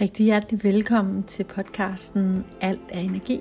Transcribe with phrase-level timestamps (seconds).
[0.00, 3.40] Rigtig hjertelig velkommen til podcasten Alt er energi.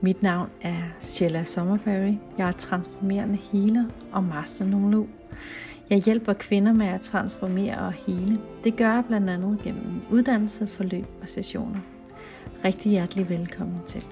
[0.00, 2.14] Mit navn er Sheila Sommerberry.
[2.38, 5.08] Jeg er transformerende healer og masternolog.
[5.90, 8.40] Jeg hjælper kvinder med at transformere og hele.
[8.64, 11.80] Det gør jeg blandt andet gennem uddannelse, forløb og sessioner.
[12.64, 14.06] Rigtig hjertelig velkommen til.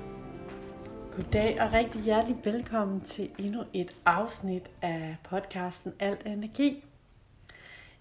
[1.17, 6.85] Goddag og rigtig hjertelig velkommen til endnu et afsnit af podcasten Alt er energi.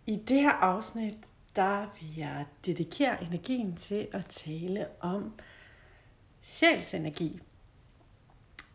[0.06, 1.18] I det her afsnit,
[1.58, 5.34] der vil jeg dedikere energien til at tale om
[6.42, 7.40] sjælsenergi.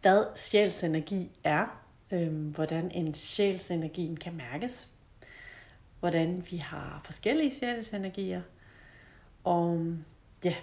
[0.01, 4.89] Hvad sjælsenergi er, øh, hvordan en sjælsenergi kan mærkes,
[6.01, 8.43] hvordan vi har forskellige sjælsenergier,
[9.45, 9.97] og
[10.45, 10.55] ja,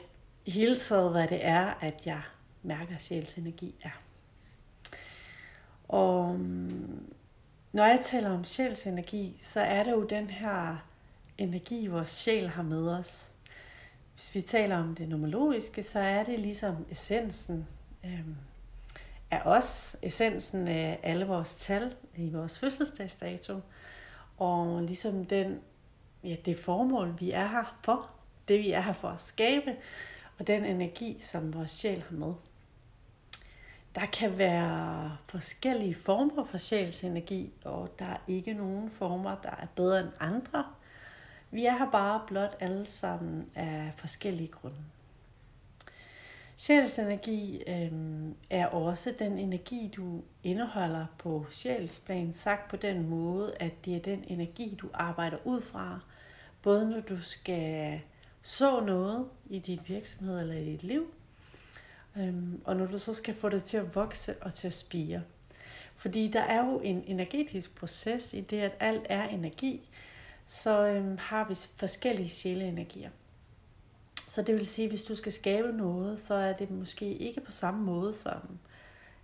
[0.46, 2.22] i hele taget, hvad det er, at jeg
[2.64, 4.02] mærker, at sjælsenergi er.
[5.88, 7.14] Og øhm,
[7.72, 10.89] når jeg taler om sjælsenergi, så er det jo den her
[11.40, 13.32] energi, vores sjæl har med os.
[14.14, 17.68] Hvis vi taler om det nomologiske, så er det ligesom essensen
[18.06, 18.26] øh,
[19.32, 23.60] af os, essensen af alle vores tal i vores fødselsdagsdato,
[24.38, 25.60] og ligesom den,
[26.24, 28.10] ja, det formål, vi er her for,
[28.48, 29.76] det vi er her for at skabe,
[30.40, 32.34] og den energi, som vores sjæl har med.
[33.96, 39.68] Der kan være forskellige former for sjælsenergi, og der er ikke nogen former, der er
[39.76, 40.66] bedre end andre.
[41.52, 44.78] Vi er her bare blot alle sammen af forskellige grunde.
[46.58, 47.92] Sjælsenergi øh,
[48.50, 54.00] er også den energi, du indeholder på sjælsplan, sagt på den måde, at det er
[54.00, 56.00] den energi, du arbejder ud fra,
[56.62, 58.02] både når du skal
[58.42, 61.14] så noget i din virksomhed eller i dit liv,
[62.18, 62.34] øh,
[62.64, 65.22] og når du så skal få det til at vokse og til at spire.
[65.96, 69.89] Fordi der er jo en energetisk proces i det, at alt er energi,
[70.50, 73.10] så øhm, har vi forskellige sjæleenergier.
[74.28, 77.42] Så det vil sige, at hvis du skal skabe noget, så er det måske ikke
[77.42, 78.60] på samme måde som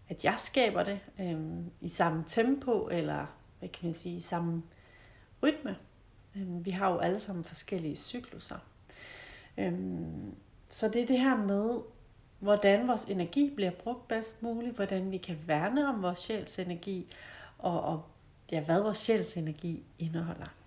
[0.10, 3.26] at jeg skaber det øhm, i samme tempo, eller
[3.60, 4.64] hvad kan man sige, i samme
[5.44, 5.78] rytme.
[6.36, 8.58] Øhm, vi har jo alle sammen forskellige cykluser.
[9.58, 10.36] Øhm,
[10.70, 11.80] så det er det her med,
[12.40, 17.08] hvordan vores energi bliver brugt bedst muligt, hvordan vi kan værne om vores sjæls energi,
[17.58, 18.04] og, og
[18.52, 20.65] ja, hvad vores sjæls energi indeholder.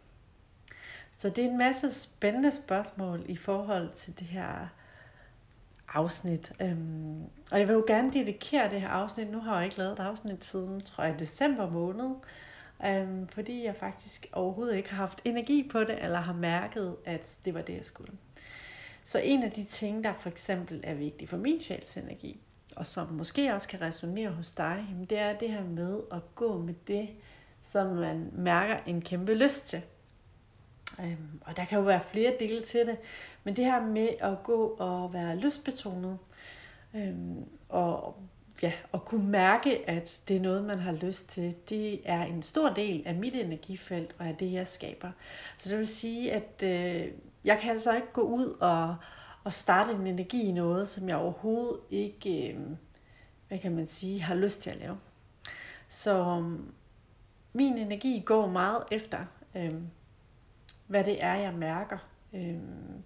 [1.19, 4.69] Så det er en masse spændende spørgsmål i forhold til det her
[5.89, 6.53] afsnit.
[6.61, 9.31] Øhm, og jeg vil jo gerne dedikere det her afsnit.
[9.31, 12.11] Nu har jeg ikke lavet et afsnit siden, tror jeg, december måned.
[12.87, 17.37] Øhm, fordi jeg faktisk overhovedet ikke har haft energi på det, eller har mærket, at
[17.45, 18.13] det var det, jeg skulle.
[19.05, 22.41] Så en af de ting, der for eksempel er vigtig for min sjælsenergi,
[22.77, 26.59] og som måske også kan resonere hos dig, det er det her med at gå
[26.59, 27.09] med det,
[27.63, 29.83] som man mærker en kæmpe lyst til.
[31.01, 32.97] Øhm, og der kan jo være flere dele til det,
[33.45, 36.19] men det her med at gå og være lystbetonet,
[36.95, 38.17] øhm, og
[38.63, 42.43] ja, at kunne mærke, at det er noget, man har lyst til, det er en
[42.43, 45.11] stor del af mit energifelt, og af det, jeg skaber.
[45.57, 47.13] Så det vil sige, at øh,
[47.45, 48.97] jeg kan altså ikke gå ud og,
[49.45, 52.61] og starte en energi i noget, som jeg overhovedet ikke, øh,
[53.49, 54.99] hvad kan man sige, har lyst til at lave.
[55.89, 56.59] Så øh,
[57.53, 59.19] min energi går meget efter,
[59.55, 59.75] øh,
[60.89, 61.99] hvad det er, jeg mærker,
[62.33, 63.03] Øhm,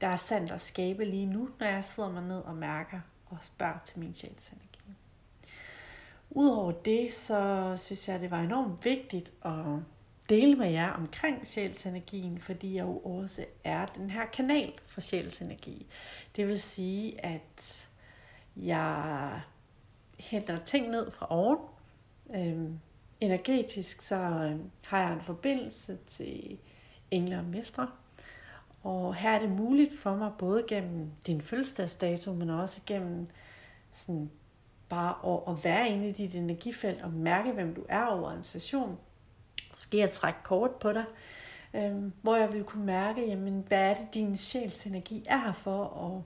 [0.00, 3.36] der er sandt at skabe lige nu, når jeg sidder mig ned og mærker og
[3.40, 4.68] spørger til min sjælsenergi.
[6.30, 9.80] Udover det, så synes jeg, det var enormt vigtigt at
[10.28, 15.86] dele med jer omkring sjælsenergien, fordi jeg jo også er den her kanal for sjælsenergi.
[16.36, 17.88] Det vil sige, at
[18.56, 19.40] jeg
[20.18, 21.58] henter ting ned fra oven.
[22.34, 22.80] Øhm,
[23.20, 26.58] energetisk så øhm, har jeg en forbindelse til
[27.14, 27.88] engle og mestre.
[28.82, 33.26] Og her er det muligt for mig, både gennem din fødselsdagsdato, men også gennem
[33.92, 34.30] sådan
[34.88, 38.42] bare at, at være inde i dit energifelt og mærke, hvem du er over en
[38.42, 38.98] session.
[39.70, 41.04] Måske jeg trække kort på dig,
[41.74, 45.52] øh, hvor jeg vil kunne mærke, jamen, hvad er det, din sjæls energi er her
[45.52, 46.24] for, og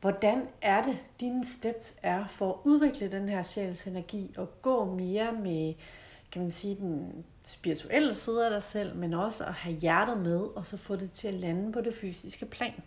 [0.00, 4.84] hvordan er det, dine steps er for at udvikle den her sjæls energi og gå
[4.84, 5.74] mere med,
[6.32, 10.40] kan man sige, den spirituelle side af dig selv, men også at have hjertet med,
[10.40, 12.82] og så få det til at lande på det fysiske plan.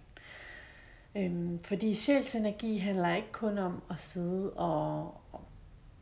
[1.15, 5.01] Øhm, fordi sjælsenergi handler ikke kun om at sidde og,
[5.31, 5.41] og,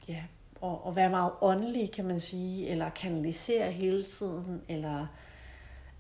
[0.08, 0.24] ja,
[0.62, 5.08] og, og være meget åndelig, kan man sige, eller kanalisere hele tiden, eller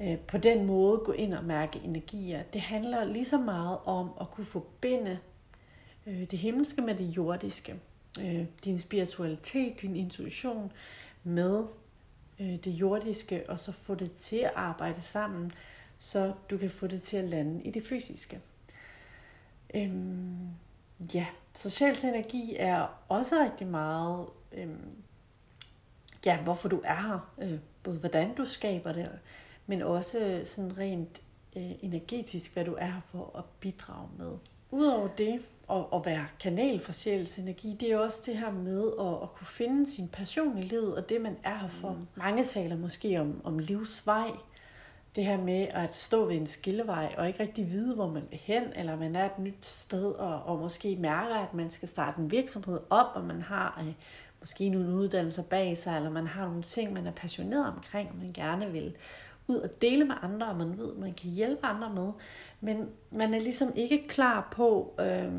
[0.01, 2.43] øh, på den måde gå ind og mærke energier.
[2.43, 5.19] Det handler lige så meget om at kunne forbinde
[6.07, 7.75] øh, det himmelske med det jordiske.
[8.21, 10.71] Øh, din spiritualitet, din intuition
[11.23, 11.63] med
[12.39, 15.51] øh, det jordiske, og så få det til at arbejde sammen,
[15.99, 18.41] så du kan få det til at lande i det fysiske.
[19.73, 20.49] Øhm,
[21.13, 25.03] ja, social energi er også rigtig meget, øhm,
[26.25, 27.33] ja, hvorfor du er her.
[27.41, 29.09] Øh, både hvordan du skaber det,
[29.65, 31.21] men også sådan rent
[31.55, 34.31] øh, energetisk, hvad du er her for at bidrage med.
[34.71, 35.41] Udover det,
[35.71, 39.47] at, at være kanal for sjælsenergi, det er også det her med at, at kunne
[39.47, 41.89] finde sin passion i livet, og det man er her for.
[41.89, 42.07] Mm.
[42.15, 44.31] Mange taler måske om, om livsvej,
[45.15, 48.39] det her med at stå ved en skillevej og ikke rigtig vide, hvor man vil
[48.39, 52.21] hen, eller man er et nyt sted, og, og måske mærker, at man skal starte
[52.21, 53.93] en virksomhed op, og man har øh,
[54.39, 58.15] måske nogle uddannelser bag sig, eller man har nogle ting, man er passioneret omkring, og
[58.17, 58.95] man gerne vil
[59.47, 62.11] ud og dele med andre, og man ved, man kan hjælpe andre med.
[62.61, 65.33] Men man er ligesom ikke klar på, øh,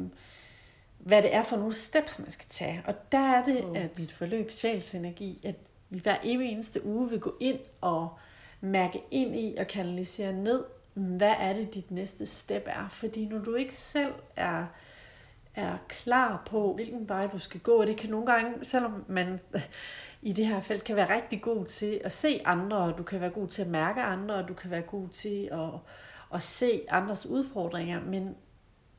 [0.99, 2.83] hvad det er for nogle steps, man skal tage.
[2.87, 3.77] Og der er det, oh.
[3.77, 5.55] at mit forløb sjælsenergi, at
[5.91, 8.19] vi hver evig eneste uge vil gå ind og
[8.61, 10.65] mærke ind i og kanalisere ned,
[10.95, 12.89] hvad er det, dit næste step er.
[12.89, 14.67] Fordi når du ikke selv er,
[15.55, 19.41] er klar på, hvilken vej du skal gå, og det kan nogle gange, selvom man
[20.23, 23.21] i det her felt kan være rigtig god til at se andre, og du kan
[23.21, 25.81] være god til at mærke andre, og du kan være god til at,
[26.35, 28.37] at se andres udfordringer, men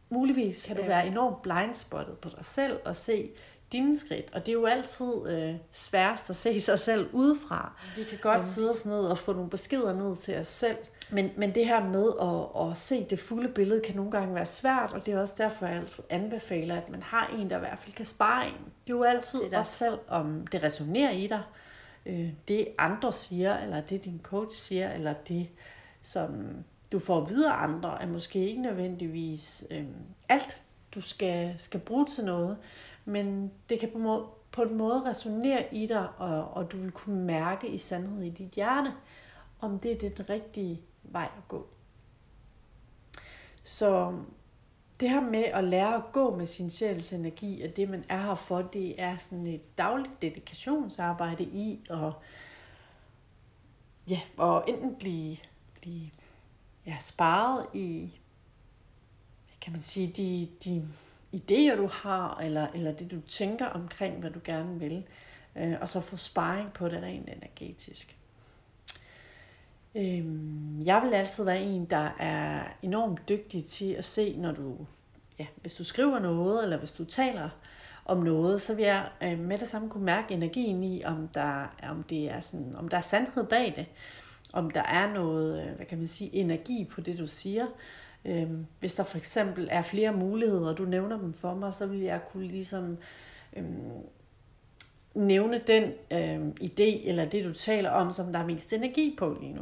[0.09, 3.29] muligvis kan du være enormt blindspottet på dig selv og se
[3.71, 4.29] dine skridt.
[4.33, 7.73] Og det er jo altid øh, sværest at se sig selv udefra.
[7.95, 10.77] Vi kan godt um, sidde os ned og få nogle beskeder ned til os selv.
[11.11, 14.45] Men, men det her med at, at se det fulde billede kan nogle gange være
[14.45, 17.59] svært, og det er også derfor, jeg altid anbefaler, at man har en, der i
[17.59, 18.53] hvert fald kan spare en.
[18.87, 21.41] Det er jo altid dig selv, om det resonerer i dig.
[22.05, 25.47] Øh, det andre siger, eller det din coach siger, eller det,
[26.01, 26.29] som
[26.91, 29.85] du får videre andre, er måske ikke nødvendigvis øh,
[30.29, 30.61] alt,
[30.95, 32.57] du skal, skal bruge til noget
[33.09, 36.91] men det kan på, må, på en måde resonere i dig, og, og du vil
[36.91, 38.93] kunne mærke i sandhed i dit hjerte,
[39.59, 41.67] om det er den rigtige vej at gå.
[43.63, 44.19] Så
[44.99, 48.21] det her med at lære at gå med sin sjæls energi, og det man er
[48.21, 52.13] her for, det er sådan et dagligt dedikationsarbejde i, og
[54.09, 55.37] ja, og enten blive,
[55.81, 56.09] blive
[56.85, 58.19] ja, sparet i,
[59.61, 60.87] kan man sige, de, de
[61.31, 65.03] idéer, du har, eller, eller det, du tænker omkring, hvad du gerne vil.
[65.55, 68.17] Øh, og så få sparring på det rent energetisk.
[69.95, 70.25] Øh,
[70.87, 74.77] jeg vil altid være en, der er enormt dygtig til at se, når du,
[75.39, 77.49] ja, hvis du skriver noget, eller hvis du taler
[78.05, 81.75] om noget, så vil jeg øh, med det samme kunne mærke energien i, om der,
[81.89, 83.85] om det er sådan, om der er sandhed bag det,
[84.53, 87.65] om der er noget, øh, hvad kan man sige, energi på det, du siger,
[88.25, 91.87] Øhm, hvis der for eksempel er flere muligheder, og du nævner dem for mig, så
[91.87, 92.97] vil jeg kunne ligesom
[93.53, 93.91] øhm,
[95.15, 99.37] nævne den øhm, idé, eller det du taler om, som der er mest energi på
[99.41, 99.61] lige nu.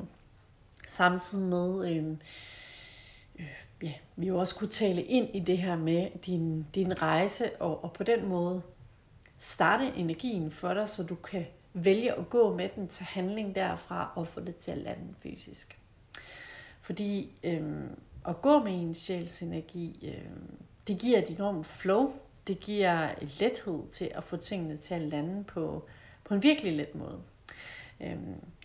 [0.88, 2.18] Samtidig med, øhm,
[3.40, 7.56] øh, ja, vi jo også kunne tale ind i det her med din, din rejse,
[7.60, 8.62] og, og på den måde
[9.38, 14.12] starte energien for dig, så du kan vælge at gå med den til handling derfra
[14.16, 15.80] og få det til at lande fysisk.
[16.82, 17.90] Fordi øhm,
[18.28, 20.32] at gå med en sjælsenergi, øh,
[20.88, 22.14] det giver et enormt flow.
[22.48, 23.10] Det giver
[23.40, 25.86] lethed til at få tingene til at lande på,
[26.24, 27.20] på en virkelig let måde.
[28.02, 28.18] Øh,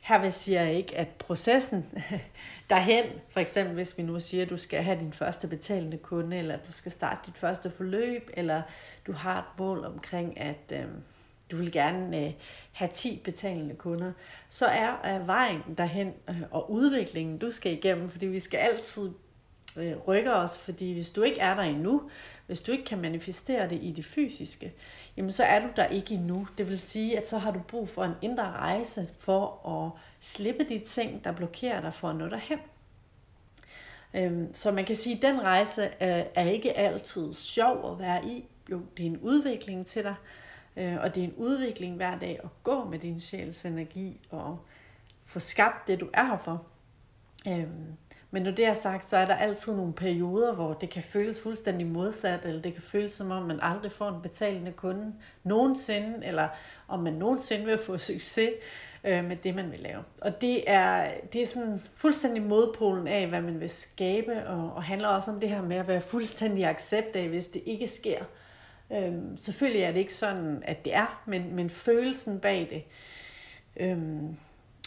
[0.03, 1.87] her vil jeg ikke, at processen
[2.71, 6.37] derhen, for eksempel hvis vi nu siger, at du skal have din første betalende kunde,
[6.37, 8.63] eller du skal starte dit første forløb, eller
[9.07, 10.85] du har et mål omkring, at øh,
[11.51, 12.33] du vil gerne øh,
[12.73, 14.13] have 10 betalende kunder,
[14.49, 19.11] så er øh, vejen derhen øh, og udviklingen, du skal igennem, fordi vi skal altid
[19.77, 22.11] øh, rykker os, fordi hvis du ikke er der endnu,
[22.47, 24.73] hvis du ikke kan manifestere det i det fysiske,
[25.17, 26.47] jamen så er du der ikke endnu.
[26.59, 30.65] Det vil sige, at så har du brug for en indre rejse for at slippe
[30.65, 32.59] de ting, der blokerer dig for at nå derhen.
[34.15, 38.25] Øhm, så man kan sige, at den rejse er, er ikke altid sjov at være
[38.25, 38.45] i.
[38.71, 40.15] Jo, det er en udvikling til dig,
[40.77, 44.59] øh, og det er en udvikling hver dag at gå med din sjæls energi og
[45.25, 46.67] få skabt det, du er her for.
[47.49, 47.97] Øhm,
[48.35, 51.41] men når det er sagt, så er der altid nogle perioder, hvor det kan føles
[51.41, 55.13] fuldstændig modsat, eller det kan føles som om, man aldrig får en betalende kunde
[55.45, 56.49] nogensinde, eller
[56.89, 58.51] om man nogensinde vil få succes
[59.05, 60.03] øh, med det, man vil lave.
[60.21, 64.83] Og det er, det er sådan fuldstændig modpolen af, hvad man vil skabe, og, og
[64.83, 68.25] handler også om det her med at være fuldstændig accept af, hvis det ikke sker.
[68.93, 72.83] Øh, selvfølgelig er det ikke sådan, at det er, men, men følelsen bag det,
[73.77, 73.99] Øh,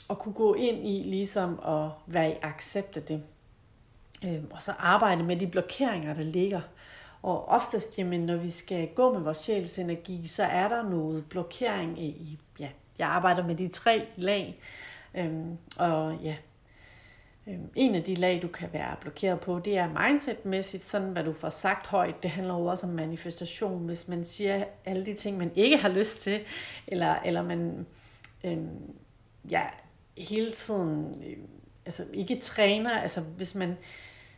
[0.08, 3.24] og kunne gå ind i ligesom at være i accept af det.
[4.26, 6.62] Øh, og så arbejde med de blokeringer, der ligger.
[7.22, 11.26] Og oftest, jamen, når vi skal gå med vores sjæls energi, så er der noget
[11.30, 12.70] blokering i, ja,
[13.00, 14.60] jeg arbejder med de tre lag.
[15.16, 16.36] Øhm, og ja,
[17.48, 21.24] Øhm, en af de lag, du kan være blokeret på, det er mindsetmæssigt, sådan hvad
[21.24, 22.24] du får sagt højt.
[22.24, 23.86] Det handler jo også om manifestation.
[23.86, 26.40] Hvis man siger alle de ting, man ikke har lyst til,
[26.88, 27.86] eller, eller man
[28.44, 28.96] øhm,
[29.50, 29.64] ja,
[30.18, 31.50] hele tiden Øhm,
[31.86, 33.78] altså ikke træner, altså hvis man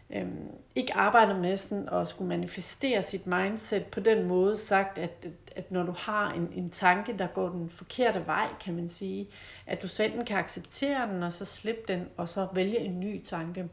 [0.10, 5.27] øhm, ikke arbejder med sådan at skulle manifestere sit mindset på den måde, sagt at,
[5.56, 9.27] at når du har en, en tanke, der går den forkerte vej, kan man sige,
[9.66, 13.24] at du selv kan acceptere den, og så slippe den, og så vælge en ny
[13.24, 13.70] tanke.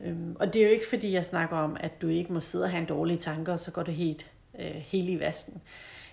[0.00, 2.64] Øhm, og det er jo ikke fordi, jeg snakker om, at du ikke må sidde
[2.64, 5.62] og have en dårlig tanke, og så går det helt, øh, helt i vasken.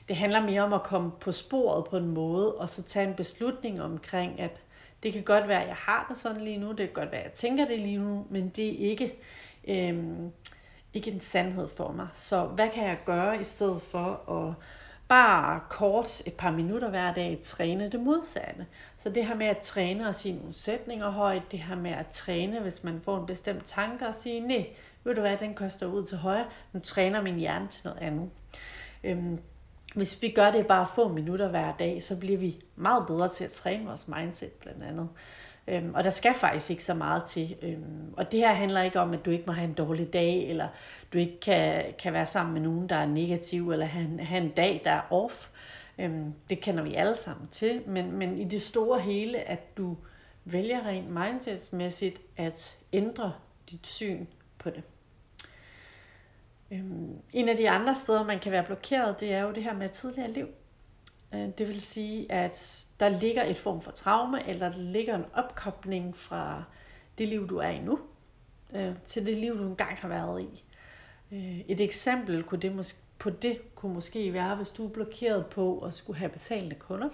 [0.07, 3.13] Det handler mere om at komme på sporet på en måde, og så tage en
[3.13, 4.61] beslutning omkring, at
[5.03, 7.21] det kan godt være, at jeg har det sådan lige nu, det kan godt være,
[7.21, 9.15] at jeg tænker det lige nu, men det er ikke,
[9.67, 10.03] øh,
[10.93, 12.07] ikke en sandhed for mig.
[12.13, 14.53] Så hvad kan jeg gøre i stedet for at
[15.07, 18.65] bare kort et par minutter hver dag træne det modsatte.
[18.97, 22.07] Så det her med at træne og sige nogle sætninger højt, det her med at
[22.07, 24.67] træne, hvis man får en bestemt tanke og sige, nej,
[25.03, 28.29] ved du hvad, den koster ud til højre, nu træner min hjerne til noget andet.
[29.03, 29.39] Øhm,
[29.95, 33.43] hvis vi gør det bare få minutter hver dag, så bliver vi meget bedre til
[33.43, 35.09] at træne vores mindset blandt andet.
[35.67, 37.55] Øhm, og der skal faktisk ikke så meget til.
[37.61, 40.49] Øhm, og det her handler ikke om, at du ikke må have en dårlig dag,
[40.49, 40.67] eller
[41.13, 44.43] du ikke kan, kan være sammen med nogen, der er negativ, eller have en, have
[44.43, 45.49] en dag, der er off.
[45.99, 47.81] Øhm, det kender vi alle sammen til.
[47.87, 49.97] Men, men i det store hele, at du
[50.45, 53.33] vælger rent mindsetsmæssigt at ændre
[53.69, 54.25] dit syn
[54.57, 54.83] på det.
[56.71, 59.73] Øhm, en af de andre steder, man kan være blokeret, det er jo det her
[59.73, 60.47] med tidligere liv.
[61.33, 65.25] Øh, det vil sige, at der ligger et form for traume, eller der ligger en
[65.33, 66.63] opkobling fra
[67.17, 67.99] det liv, du er i nu,
[68.73, 70.63] øh, til det liv, du engang har været i.
[71.31, 75.45] Øh, et eksempel kunne det måske, på det kunne måske være, hvis du er blokeret
[75.45, 77.09] på at skulle have betalende kunder,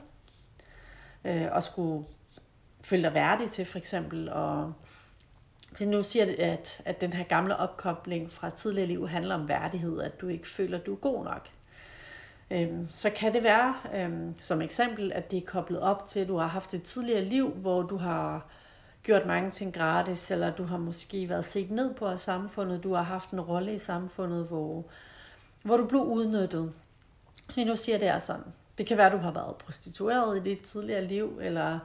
[1.25, 2.05] øh, og skulle
[2.81, 4.65] føle dig værdig til for eksempel, at
[5.80, 10.22] nu siger, at, at den her gamle opkobling fra tidligere liv handler om værdighed, at
[10.22, 11.50] du ikke føler, at du er god nok,
[12.51, 16.28] øhm, så kan det være, øhm, som eksempel, at det er koblet op til, at
[16.28, 18.46] du har haft et tidligere liv, hvor du har
[19.04, 22.94] gjort mange ting gratis, eller du har måske været set ned på af samfundet, du
[22.94, 24.86] har haft en rolle i samfundet, hvor,
[25.63, 26.74] hvor du blev udnyttet.
[27.50, 28.44] Så nu siger det er sådan.
[28.78, 31.80] Det kan være, at du har været prostitueret i dit tidligere liv, eller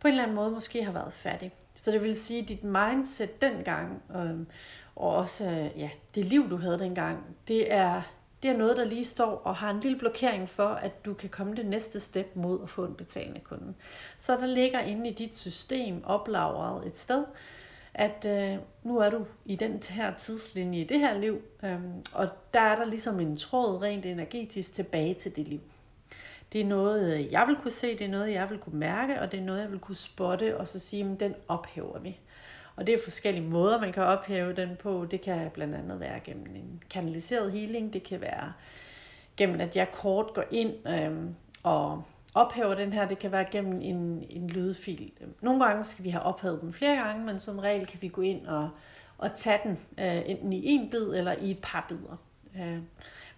[0.00, 1.52] på en eller anden måde måske har været fattig.
[1.76, 4.46] Så det vil sige, at dit mindset dengang, øh,
[4.96, 8.02] og også øh, ja, det liv, du havde dengang, det er,
[8.42, 11.28] det er noget, der lige står og har en lille blokering for, at du kan
[11.28, 13.74] komme det næste step mod at få en betalende kunde.
[14.18, 17.24] Så der ligger inde i dit system oplagret et sted,
[17.94, 21.80] at øh, nu er du i den her tidslinje i det her liv, øh,
[22.14, 25.60] og der er der ligesom en tråd rent energetisk tilbage til det liv.
[26.56, 29.20] Det er noget, øh, jeg vil kunne se, det er noget, jeg vil kunne mærke,
[29.20, 32.18] og det er noget, jeg vil kunne spotte, og så sige, at den ophæver vi.
[32.76, 35.06] Og det er forskellige måder, man kan ophæve den på.
[35.10, 37.92] Det kan blandt andet være gennem en kanaliseret healing.
[37.92, 38.52] Det kan være
[39.36, 41.30] gennem, at jeg kort går ind øh,
[41.62, 42.02] og
[42.34, 43.08] ophæver den her.
[43.08, 45.12] Det kan være gennem en, en lydfil.
[45.40, 48.22] Nogle gange skal vi have ophævet den flere gange, men som regel kan vi gå
[48.22, 48.70] ind og,
[49.18, 52.16] og tage den øh, enten i en bid eller i et par bidder.
[52.58, 52.78] Øh,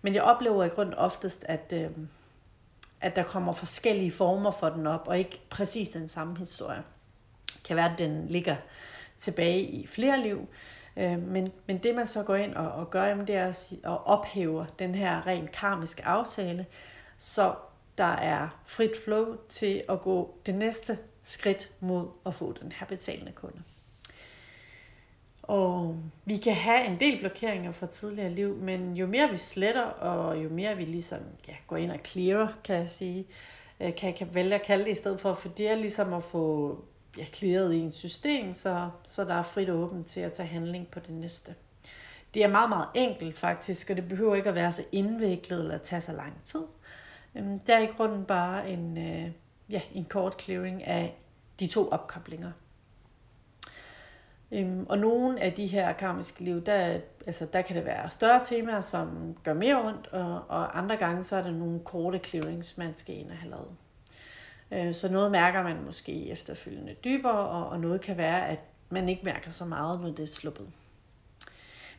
[0.02, 1.90] men jeg oplever i grund oftest, at, øh,
[3.00, 6.82] at der kommer forskellige former for den op, og ikke præcis den samme historie.
[7.46, 8.56] Det kan være, at den ligger
[9.18, 10.48] tilbage i flere liv,
[10.96, 13.72] øh, men, men det man så går ind og, og gør, jamen, det er at,
[13.72, 16.66] at ophæve den her rent karmiske aftale,
[17.18, 17.54] så
[17.98, 22.86] der er frit flow til at gå det næste skridt mod at få den her
[22.86, 23.62] betalende kunde.
[25.48, 29.82] Og vi kan have en del blokeringer fra tidligere liv, men jo mere vi sletter,
[29.82, 33.26] og jo mere vi ligesom ja, går ind og clearer, kan jeg sige,
[33.80, 36.12] øh, kan jeg kan vælge at kalde det i stedet for, for det er ligesom
[36.12, 36.76] at få
[37.18, 40.48] ja, clearet i en system, så, så der er frit og åbent til at tage
[40.48, 41.54] handling på det næste.
[42.34, 45.78] Det er meget, meget enkelt faktisk, og det behøver ikke at være så indviklet eller
[45.78, 46.62] tage så lang tid.
[47.34, 49.30] Øhm, det er i grunden bare en, øh,
[49.70, 51.16] ja, en kort clearing af
[51.60, 52.52] de to opkoblinger.
[54.52, 58.44] Øhm, og nogle af de her karmiske liv, der, altså, der kan det være større
[58.44, 62.78] temaer, som gør mere ondt, og, og andre gange så er der nogle korte clearings,
[62.78, 63.70] man skal ind og have lavet.
[64.70, 68.58] Øh, så noget mærker man måske efterfølgende dybere, og, og noget kan være, at
[68.90, 70.66] man ikke mærker så meget, når det er sluppet.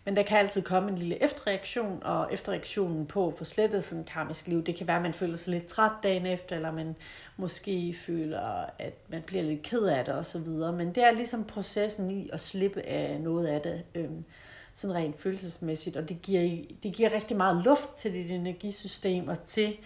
[0.06, 4.04] Men der kan altid komme en lille efterreaktion, og efterreaktionen på at få slettet sådan
[4.04, 6.96] karmisk liv, det kan være, at man føler sig lidt træt dagen efter, eller man
[7.38, 10.48] måske føler, at man bliver lidt ked af det osv.
[10.48, 14.26] Men det er ligesom processen i at slippe af noget af det, øhm,
[14.74, 19.44] sådan rent følelsesmæssigt, og det giver, det giver rigtig meget luft til dit energisystem, og
[19.44, 19.78] til,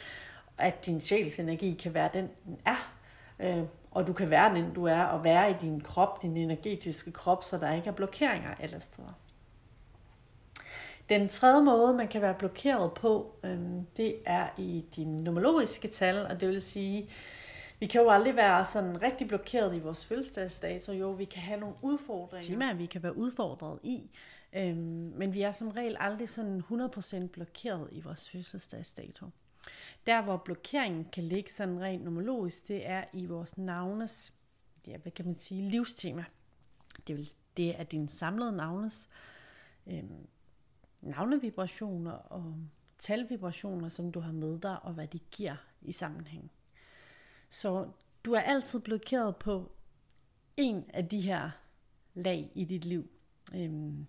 [0.57, 2.93] at din sjælsenergi kan være den, den er.
[3.39, 7.11] Øh, og du kan være den, du er, og være i din krop, din energetiske
[7.11, 9.13] krop, så der ikke er blokeringer alle steder.
[11.13, 16.25] Den tredje måde, man kan være blokeret på, øhm, det er i dine numerologiske tal,
[16.25, 17.09] og det vil sige,
[17.79, 20.91] vi kan jo aldrig være sådan rigtig blokeret i vores fødselsdagsdato.
[20.91, 22.45] Jo, vi kan have nogle udfordringer.
[22.45, 24.09] Timer, vi kan være udfordret i.
[24.53, 29.25] Øhm, men vi er som regel aldrig sådan 100% blokeret i vores fødselsdagsdato.
[30.05, 34.33] Der, hvor blokeringen kan ligge sådan rent numerologisk, det er i vores navnes,
[34.87, 36.23] ja, hvad kan man sige, livstema.
[37.07, 39.09] Det, vil, det er din samlede navnes
[39.87, 40.27] øhm,
[41.03, 42.55] navnevibrationer og
[42.99, 46.51] talvibrationer, som du har med dig, og hvad de giver i sammenhæng.
[47.49, 47.87] Så
[48.25, 49.71] du er altid blokeret på
[50.57, 51.49] en af de her
[52.13, 53.09] lag i dit liv.
[53.55, 54.07] Øhm,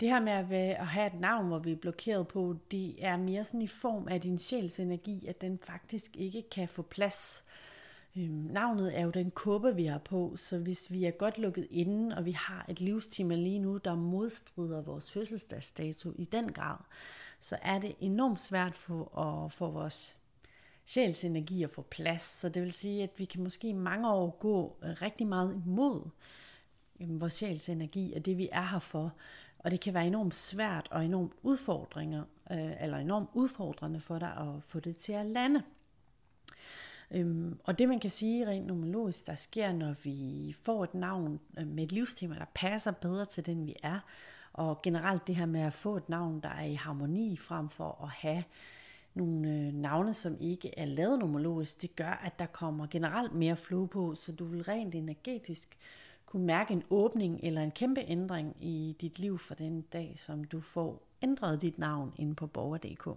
[0.00, 3.44] det her med at have et navn, hvor vi er blokeret på, det er mere
[3.44, 7.44] sådan i form af din sjæls energi, at den faktisk ikke kan få plads.
[8.18, 11.66] Øhm, navnet er jo den kuppe, vi har på, så hvis vi er godt lukket
[11.70, 16.76] inde, og vi har et livstime lige nu, der modstrider vores fødselsdagsdato i den grad,
[17.40, 20.16] så er det enormt svært for at få vores
[20.86, 22.22] sjæls energi at få plads.
[22.22, 26.10] Så det vil sige, at vi kan måske mange år gå rigtig meget imod
[27.00, 29.12] øhm, vores sjæls energi og det, vi er her for.
[29.58, 34.36] Og det kan være enormt svært og enormt udfordringer, øh, eller enormt udfordrende for dig
[34.36, 35.62] at få det til at lande.
[37.10, 41.40] Øhm, og det man kan sige rent numerologisk, der sker, når vi får et navn
[41.58, 44.00] øh, med et livstema, der passer bedre til den vi er,
[44.52, 48.04] og generelt det her med at få et navn, der er i harmoni, frem for
[48.04, 48.44] at have
[49.14, 53.56] nogle øh, navne, som ikke er lavet numerologisk, det gør, at der kommer generelt mere
[53.56, 55.78] flow på, så du vil rent energetisk
[56.28, 60.44] kunne mærke en åbning eller en kæmpe ændring i dit liv for den dag, som
[60.44, 63.08] du får ændret dit navn inde på borger.dk.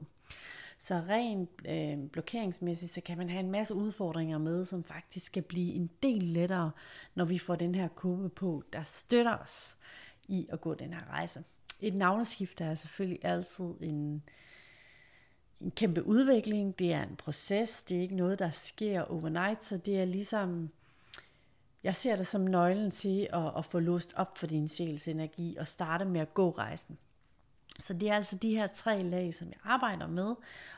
[0.83, 5.43] Så rent øh, blokeringsmæssigt, så kan man have en masse udfordringer med, som faktisk skal
[5.43, 6.71] blive en del lettere,
[7.15, 9.77] når vi får den her kuppe på, der støtter os
[10.27, 11.43] i at gå den her rejse.
[11.81, 14.23] Et navneskift er selvfølgelig altid en,
[15.61, 16.79] en kæmpe udvikling.
[16.79, 17.83] Det er en proces.
[17.83, 20.69] Det er ikke noget, der sker overnight, så det er ligesom
[21.83, 25.55] jeg ser det som nøglen til at, at få låst op for din sjæls energi
[25.59, 26.97] og starte med at gå rejsen.
[27.79, 30.35] Så det er altså de her tre lag, som jeg arbejder med,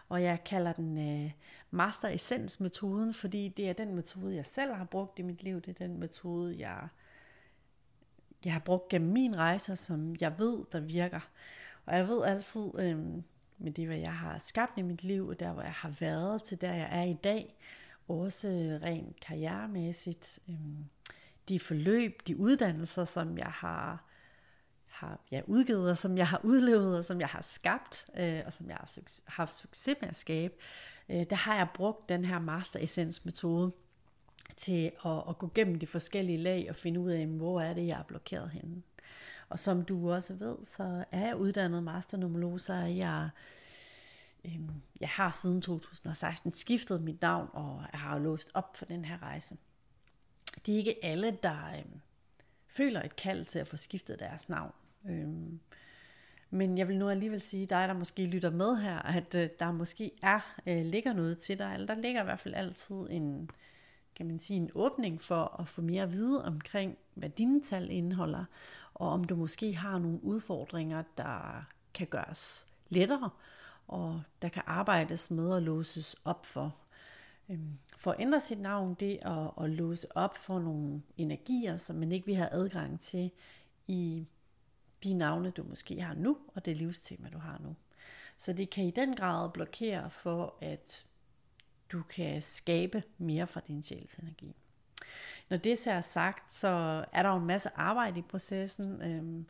[0.10, 1.32] og jeg kalder den øh,
[1.72, 5.62] Master essens metoden, fordi det er den metode, jeg selv har brugt i mit liv.
[5.62, 6.88] Det er den metode, jeg,
[8.46, 11.30] jeg har brugt gennem min rejse, som jeg ved, der virker.
[11.86, 13.00] Og jeg ved altid, øh,
[13.58, 16.44] med det, hvad jeg har skabt i mit liv, og der, hvor jeg har været
[16.44, 17.56] til der, jeg er i dag,
[18.08, 18.48] også
[18.84, 20.56] rent karrieremæssigt, øh,
[21.50, 24.04] de forløb, de uddannelser, som jeg har
[24.94, 28.54] har ja, udgivet, og som jeg har udlevet, og som jeg har skabt, øh, og
[28.54, 30.54] som jeg har suc- haft succes med at skabe,
[31.10, 33.72] øh, der har jeg brugt den her Master Essence metode
[34.58, 37.88] til at, at gå gennem de forskellige lag og finde ud af, hvor er det,
[37.88, 38.82] jeg er blokeret henne.
[39.50, 43.30] Og som du også ved, så er jeg uddannet masternomolog, så er jeg,
[44.46, 44.60] øh,
[45.00, 49.22] jeg har siden 2016 skiftet mit navn, og jeg har låst op for den her
[49.22, 49.58] rejse.
[50.66, 51.86] Det er ikke alle, der øh,
[52.68, 54.72] føler et kald til at få skiftet deres navn.
[55.10, 55.60] Øhm,
[56.50, 59.72] men jeg vil nu alligevel sige dig, der måske lytter med her, at øh, der
[59.72, 63.50] måske er, øh, ligger noget til dig, eller der ligger i hvert fald altid en,
[64.16, 67.92] kan man sige, en åbning for at få mere at vide omkring, hvad dine tal
[67.92, 68.46] indeholder,
[68.94, 73.30] og om du måske har nogle udfordringer, der kan gøres lettere,
[73.88, 76.76] og der kan arbejdes med at låses op for.
[77.50, 81.96] Øhm, for at ændre sit navn, det at, at låse op for nogle energier, som
[81.96, 83.32] man ikke vil have adgang til
[83.88, 84.28] i
[85.04, 87.76] de navne, du måske har nu, og det livstema, du har nu.
[88.38, 91.06] Så det kan i den grad blokere for, at
[91.92, 94.56] du kan skabe mere fra din sjælsenergi.
[95.50, 99.46] Når det så er sagt, så er der jo en masse arbejde i processen, øhm,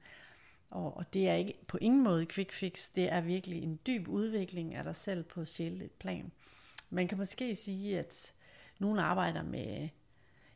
[0.70, 4.08] og, og det er ikke på ingen måde quick fix, det er virkelig en dyb
[4.08, 6.32] udvikling af dig selv på sjældent plan.
[6.90, 8.34] Man kan måske sige, at
[8.80, 9.90] nogen arbejder med,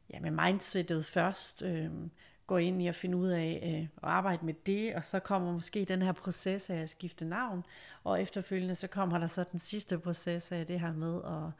[0.09, 2.11] ja, med mindsetet først, øhm,
[2.47, 5.51] går ind i at finde ud af øh, at arbejde med det, og så kommer
[5.53, 7.63] måske den her proces af at skifte navn,
[8.03, 11.51] og efterfølgende så kommer der så den sidste proces af det her med at,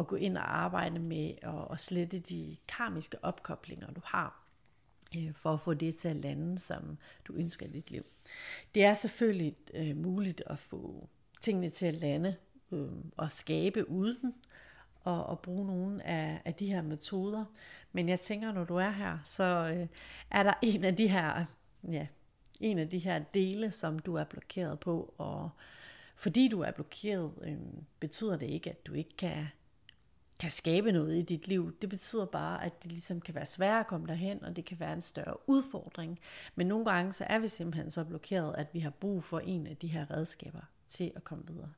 [0.00, 4.42] at gå ind og arbejde med at, at slette de karmiske opkoblinger, du har,
[5.18, 8.04] øh, for at få det til at lande, som du ønsker i dit liv.
[8.74, 11.08] Det er selvfølgelig øh, muligt at få
[11.40, 12.36] tingene til at lande
[12.72, 14.34] øh, og skabe uden
[15.06, 17.44] at, at bruge nogle af, af de her metoder.
[17.92, 19.86] Men jeg tænker, når du er her, så øh,
[20.30, 21.44] er der en af de her,
[21.88, 22.06] ja,
[22.60, 25.50] en af de her dele, som du er blokeret på, og
[26.16, 27.56] fordi du er blokeret, øh,
[28.00, 29.46] betyder det ikke, at du ikke kan
[30.38, 31.76] kan skabe noget i dit liv.
[31.80, 34.80] Det betyder bare, at det ligesom kan være sværere at komme derhen, og det kan
[34.80, 36.18] være en større udfordring.
[36.54, 39.66] Men nogle gange så er vi simpelthen så blokeret, at vi har brug for en
[39.66, 41.72] af de her redskaber til at komme videre.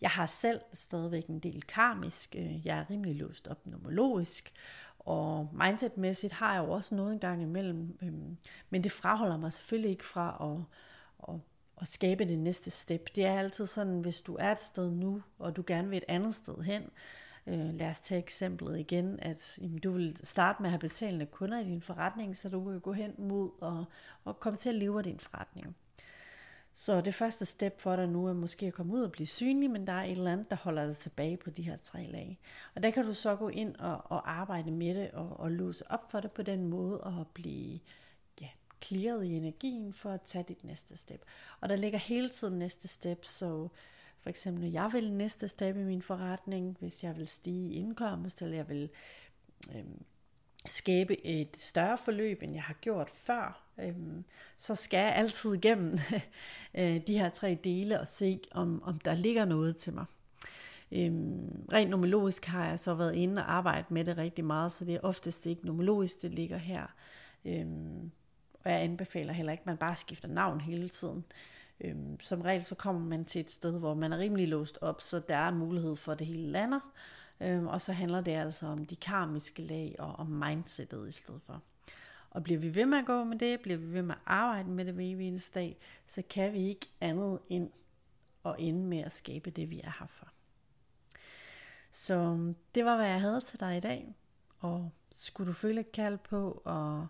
[0.00, 2.36] Jeg har selv stadigvæk en del karmisk.
[2.38, 4.52] Øh, jeg er rimelig låst op nomologisk,
[4.98, 7.98] og mindsetmæssigt har jeg jo også noget en gang imellem.
[8.02, 8.36] Øhm,
[8.70, 11.40] men det fraholder mig selvfølgelig ikke fra at, at,
[11.80, 13.08] at skabe det næste step.
[13.14, 16.04] Det er altid sådan, hvis du er et sted nu, og du gerne vil et
[16.08, 16.82] andet sted hen,
[17.46, 21.26] Øh, lad os tage eksemplet igen, at jamen, du vil starte med at have betalende
[21.26, 23.84] kunder i din forretning, så du kan gå hen mod og,
[24.24, 25.76] og komme til at leve af din forretning.
[26.74, 29.70] Så det første step for dig nu er måske at komme ud og blive synlig,
[29.70, 32.38] men der er et eller andet, der holder dig tilbage på de her tre lag.
[32.74, 35.90] Og der kan du så gå ind og, og arbejde med det og, og låse
[35.90, 37.78] op for det på den måde og blive
[38.40, 38.48] ja,
[38.82, 41.24] clearet i energien for at tage dit næste step.
[41.60, 43.68] Og der ligger hele tiden næste step, så
[44.20, 47.74] for eksempel, når jeg vil næste step i min forretning, hvis jeg vil stige i
[47.74, 48.90] indkomst, eller jeg vil
[49.74, 50.04] øhm,
[50.66, 54.24] skabe et større forløb, end jeg har gjort før, øhm,
[54.58, 55.98] så skal jeg altid igennem
[56.78, 60.04] øh, de her tre dele og se, om, om der ligger noget til mig.
[60.92, 64.84] Øhm, rent nomologisk har jeg så været inde og arbejdet med det rigtig meget, så
[64.84, 66.86] det er oftest ikke nomologisk, det ligger her.
[67.44, 68.10] Øhm,
[68.64, 71.24] og jeg anbefaler heller ikke, at man bare skifter navn hele tiden.
[71.80, 75.00] Øhm, som regel så kommer man til et sted, hvor man er rimelig låst op,
[75.00, 76.80] så der er mulighed for, at det hele lander.
[77.40, 81.42] Øhm, og så handler det altså om de karmiske lag og om mindsetet i stedet
[81.42, 81.62] for.
[82.30, 84.70] Og bliver vi ved med at gå med det, bliver vi ved med at arbejde
[84.70, 87.70] med det hver eneste dag, så kan vi ikke andet end
[88.44, 90.28] at ende med at skabe det, vi er her for.
[91.90, 94.14] Så øhm, det var, hvad jeg havde til dig i dag.
[94.58, 97.06] Og skulle du føle et kald på at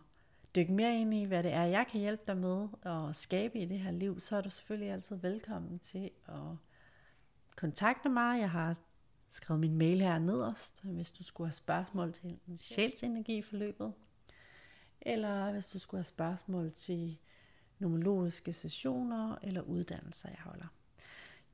[0.54, 3.64] dykke mere ind i, hvad det er, jeg kan hjælpe dig med at skabe i
[3.64, 6.56] det her liv, så er du selvfølgelig altid velkommen til at
[7.56, 8.40] kontakte mig.
[8.40, 8.76] Jeg har
[9.30, 13.92] skrevet min mail her nederst, hvis du skulle have spørgsmål til sjælsenergi forløbet.
[15.02, 17.18] Eller hvis du skulle have spørgsmål til
[17.78, 20.66] nomologiske sessioner eller uddannelser, jeg holder.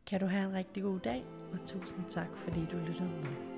[0.07, 3.56] Kan du have en rigtig god dag, og tusind tak, fordi du lyttede med.